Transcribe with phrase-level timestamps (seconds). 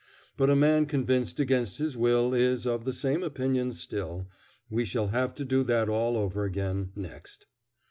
[0.35, 4.27] But a man convinced against his will is of the same opinion still;
[4.67, 7.45] we shall have to do that all over again next.